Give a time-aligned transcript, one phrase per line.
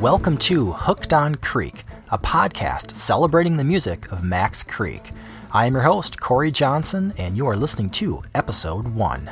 [0.00, 5.10] Welcome to Hooked on Creek, a podcast celebrating the music of Max Creek.
[5.52, 9.28] I am your host, Corey Johnson, and you are listening to episode one.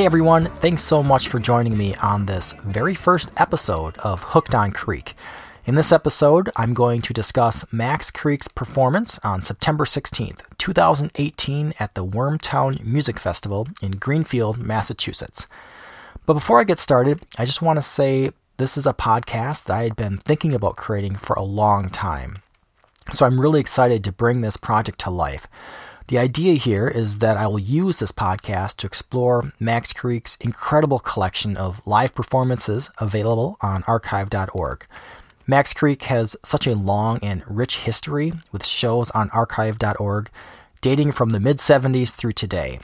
[0.00, 4.54] Hey everyone, thanks so much for joining me on this very first episode of Hooked
[4.54, 5.12] on Creek.
[5.66, 11.94] In this episode, I'm going to discuss Max Creek's performance on September 16th, 2018 at
[11.94, 15.46] the Wormtown Music Festival in Greenfield, Massachusetts.
[16.24, 19.76] But before I get started, I just want to say this is a podcast that
[19.76, 22.38] I had been thinking about creating for a long time.
[23.12, 25.46] So I'm really excited to bring this project to life.
[26.10, 30.98] The idea here is that I will use this podcast to explore Max Creek's incredible
[30.98, 34.86] collection of live performances available on archive.org.
[35.46, 40.30] Max Creek has such a long and rich history with shows on archive.org
[40.80, 42.80] dating from the mid 70s through today.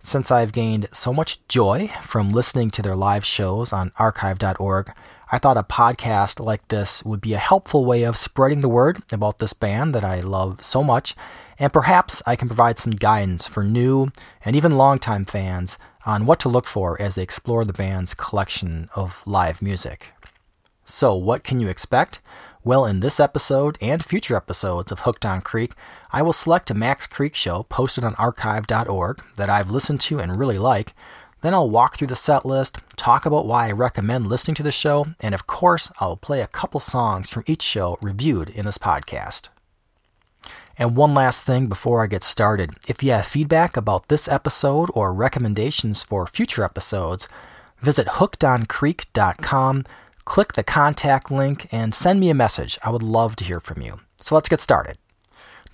[0.00, 4.92] Since I've gained so much joy from listening to their live shows on archive.org,
[5.30, 9.00] I thought a podcast like this would be a helpful way of spreading the word
[9.12, 11.14] about this band that I love so much
[11.58, 14.08] and perhaps I can provide some guidance for new
[14.44, 18.88] and even longtime fans on what to look for as they explore the band's collection
[18.94, 20.08] of live music.
[20.84, 22.20] So, what can you expect?
[22.62, 25.72] Well, in this episode and future episodes of Hooked on Creek,
[26.10, 30.36] I will select a Max Creek show posted on archive.org that I've listened to and
[30.36, 30.94] really like.
[31.42, 34.72] Then I'll walk through the set list, talk about why I recommend listening to the
[34.72, 38.78] show, and of course, I'll play a couple songs from each show reviewed in this
[38.78, 39.48] podcast.
[40.76, 42.72] And one last thing before I get started.
[42.88, 47.28] If you have feedback about this episode or recommendations for future episodes,
[47.80, 49.84] visit hookedoncreek.com,
[50.24, 52.78] click the contact link, and send me a message.
[52.82, 54.00] I would love to hear from you.
[54.16, 54.98] So let's get started.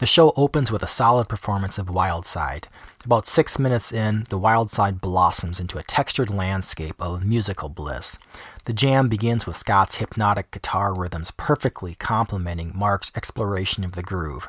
[0.00, 2.64] The show opens with a solid performance of Wildside.
[3.04, 8.18] About six minutes in, the Wildside blossoms into a textured landscape of musical bliss.
[8.64, 14.48] The jam begins with Scott's hypnotic guitar rhythms perfectly complementing Mark's exploration of the groove.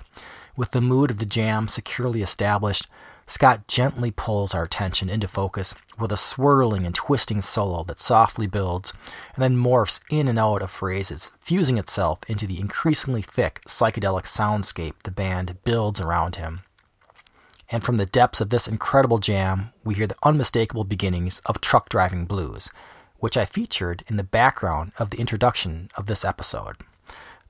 [0.55, 2.87] With the mood of the jam securely established,
[3.27, 8.45] Scott gently pulls our attention into focus with a swirling and twisting solo that softly
[8.45, 8.91] builds
[9.35, 14.23] and then morphs in and out of phrases, fusing itself into the increasingly thick psychedelic
[14.23, 16.61] soundscape the band builds around him.
[17.69, 21.87] And from the depths of this incredible jam, we hear the unmistakable beginnings of truck
[21.87, 22.69] driving blues,
[23.19, 26.75] which I featured in the background of the introduction of this episode.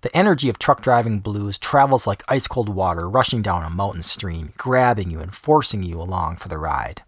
[0.01, 4.01] The energy of truck driving blues travels like ice cold water rushing down a mountain
[4.01, 7.03] stream, grabbing you and forcing you along for the ride.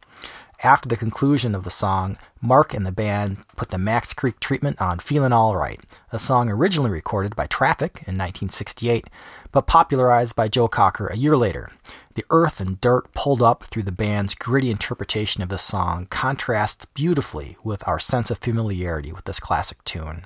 [0.63, 4.79] After the conclusion of the song, Mark and the band put the Max Creek treatment
[4.79, 5.81] on Feelin' Alright,
[6.11, 9.09] a song originally recorded by Traffic in 1968,
[9.51, 11.71] but popularized by Joe Cocker a year later.
[12.13, 16.85] The earth and dirt pulled up through the band's gritty interpretation of the song contrasts
[16.85, 20.25] beautifully with our sense of familiarity with this classic tune.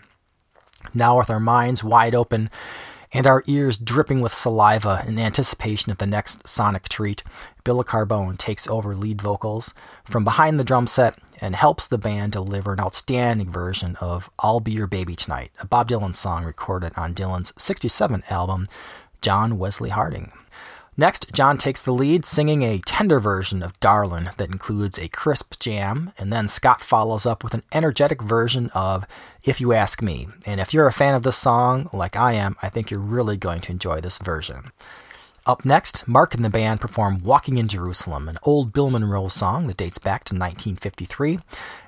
[0.93, 2.49] Now, with our minds wide open
[3.13, 7.23] and our ears dripping with saliva in anticipation of the next sonic treat,
[7.63, 9.73] Bill Carbone takes over lead vocals
[10.05, 14.59] from behind the drum set and helps the band deliver an outstanding version of I'll
[14.59, 18.67] Be Your Baby Tonight, a Bob Dylan song recorded on Dylan's 67 album,
[19.21, 20.31] John Wesley Harding.
[20.99, 25.59] Next, John takes the lead, singing a tender version of Darlin' that includes a crisp
[25.59, 29.05] jam, and then Scott follows up with an energetic version of
[29.43, 30.27] If You Ask Me.
[30.43, 33.37] And if you're a fan of this song, like I am, I think you're really
[33.37, 34.71] going to enjoy this version.
[35.47, 39.67] Up next, Mark and the band perform Walking in Jerusalem, an old Bill Monroe song
[39.67, 41.39] that dates back to 1953.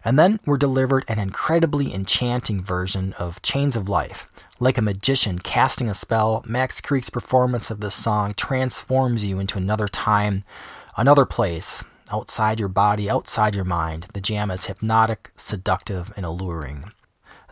[0.05, 4.29] And then we're delivered an incredibly enchanting version of Chains of Life,
[4.61, 9.57] like a magician casting a spell, Max Creek's performance of this song transforms you into
[9.57, 10.45] another time,
[10.95, 14.07] another place, outside your body, outside your mind.
[14.13, 16.93] The jam is hypnotic, seductive, and alluring.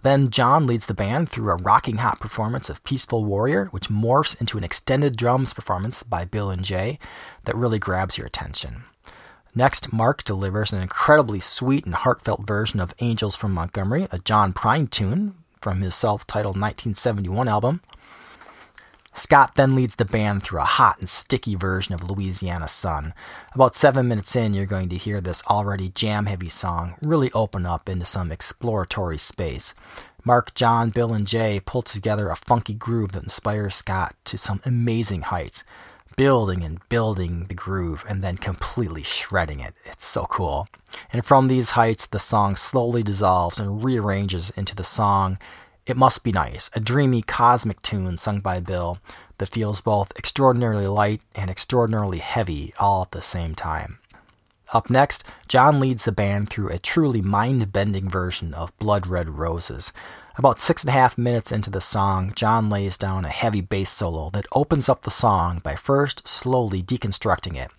[0.03, 4.39] Then John leads the band through a rocking hot performance of Peaceful Warrior, which morphs
[4.39, 6.99] into an extended drums performance by Bill and Jay
[7.45, 8.83] that really grabs your attention.
[9.55, 14.53] Next, Mark delivers an incredibly sweet and heartfelt version of Angels from Montgomery, a John
[14.53, 17.81] Prine tune from his self titled 1971 album.
[19.17, 23.15] Scott then leads the band through a hot and sticky version of Louisiana Sun.
[23.55, 27.65] About seven minutes in, you're going to hear this already jam heavy song really open
[27.65, 29.73] up into some exploratory space.
[30.23, 34.61] Mark, John, Bill, and Jay pull together a funky groove that inspires Scott to some
[34.65, 35.63] amazing heights.
[36.17, 39.75] building and building the groove and then completely shredding it.
[39.85, 40.67] It's so cool.
[41.13, 45.37] And from these heights, the song slowly dissolves and rearranges into the song
[45.87, 48.99] It Must Be Nice, a dreamy cosmic tune sung by Bill
[49.37, 53.99] that feels both extraordinarily light and extraordinarily heavy all at the same time.
[54.73, 59.29] Up next, John leads the band through a truly mind bending version of Blood Red
[59.29, 59.93] Roses.
[60.35, 63.89] About six and a half minutes into the song, John lays down a heavy bass
[63.89, 67.71] solo that opens up the song by first slowly deconstructing it.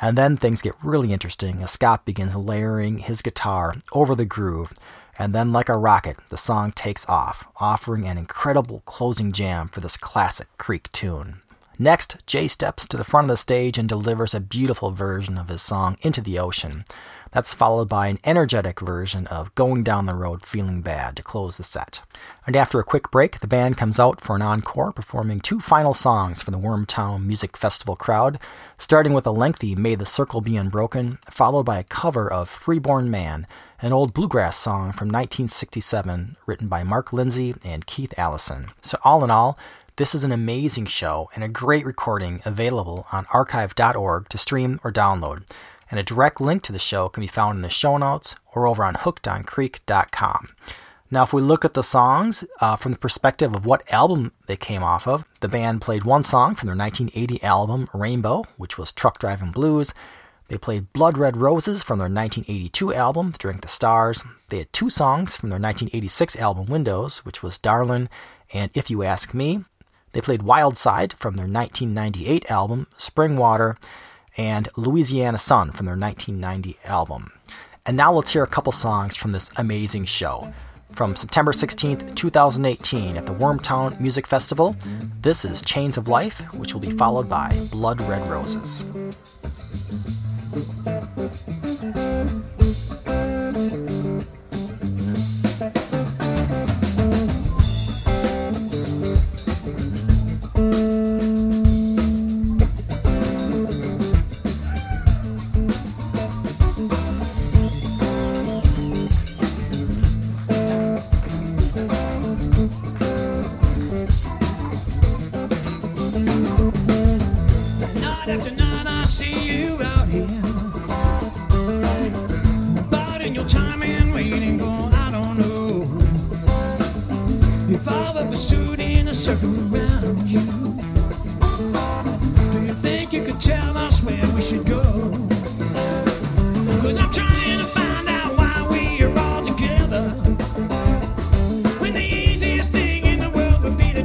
[0.00, 4.74] And then things get really interesting as Scott begins layering his guitar over the groove.
[5.18, 9.80] And then, like a rocket, the song takes off, offering an incredible closing jam for
[9.80, 11.42] this classic Creek tune.
[11.78, 15.48] Next, Jay steps to the front of the stage and delivers a beautiful version of
[15.48, 16.84] his song Into the Ocean.
[17.32, 21.56] That's followed by an energetic version of Going Down the Road Feeling Bad to close
[21.56, 22.02] the set.
[22.46, 25.94] And after a quick break, the band comes out for an encore, performing two final
[25.94, 28.38] songs for the Wormtown Music Festival crowd,
[28.76, 33.10] starting with a lengthy May the Circle Be Unbroken, followed by a cover of Freeborn
[33.10, 33.46] Man,
[33.82, 38.70] an old bluegrass song from 1967 written by Mark Lindsay and Keith Allison.
[38.80, 39.58] So, all in all,
[39.96, 44.92] this is an amazing show and a great recording available on archive.org to stream or
[44.92, 45.42] download.
[45.90, 48.68] And a direct link to the show can be found in the show notes or
[48.68, 50.50] over on hookedoncreek.com.
[51.10, 54.56] Now, if we look at the songs uh, from the perspective of what album they
[54.56, 58.92] came off of, the band played one song from their 1980 album, Rainbow, which was
[58.92, 59.92] Truck Driving Blues.
[60.52, 64.22] They played Blood Red Roses from their 1982 album, Drink the Stars.
[64.50, 68.10] They had two songs from their 1986 album, Windows, which was Darlin'
[68.52, 69.64] and If You Ask Me.
[70.12, 73.78] They played Wild Side from their 1998 album, Spring Water,
[74.36, 77.32] and Louisiana Sun from their 1990 album.
[77.86, 80.52] And now let's hear a couple songs from this amazing show.
[80.92, 84.76] From September 16th, 2018, at the Wormtown Music Festival,
[85.22, 88.84] this is Chains of Life, which will be followed by Blood Red Roses.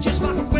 [0.07, 0.56] It's my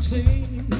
[0.00, 0.79] seen.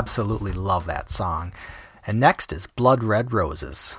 [0.00, 1.52] absolutely love that song.
[2.06, 3.98] And next is Blood Red Roses.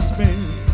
[0.00, 0.69] spend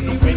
[0.00, 0.31] baby.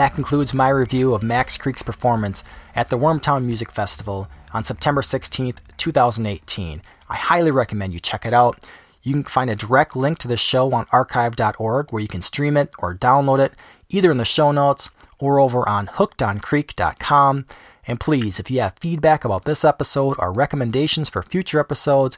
[0.00, 2.42] That concludes my review of Max Creek's performance
[2.74, 6.80] at the Wormtown Music Festival on September 16th, 2018.
[7.10, 8.66] I highly recommend you check it out.
[9.02, 12.56] You can find a direct link to the show on archive.org where you can stream
[12.56, 13.52] it or download it,
[13.90, 17.44] either in the show notes or over on hookedoncreek.com.
[17.86, 22.16] And please, if you have feedback about this episode or recommendations for future episodes,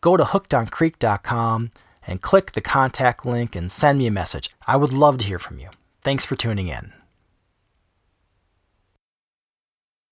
[0.00, 1.72] go to hookedoncreek.com
[2.06, 4.48] and click the contact link and send me a message.
[4.66, 5.68] I would love to hear from you.
[6.00, 6.97] Thanks for tuning in.